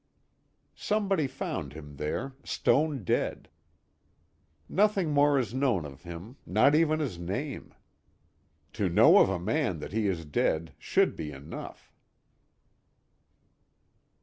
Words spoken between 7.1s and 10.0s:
name. To know of a man that